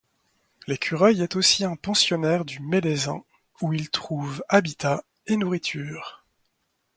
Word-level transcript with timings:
L’écureuil 0.65 1.21
est 1.21 1.35
aussi 1.35 1.63
un 1.63 1.75
pensionnaire 1.75 2.43
du 2.43 2.59
mélézin, 2.59 3.23
où 3.61 3.71
il 3.71 3.91
trouve 3.91 4.43
habitat 4.49 5.03
et 5.27 5.37
nourriture. 5.37 6.25